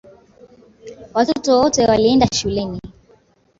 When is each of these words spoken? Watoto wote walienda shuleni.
Watoto 1.13 1.59
wote 1.59 1.85
walienda 1.85 2.27
shuleni. 2.35 2.79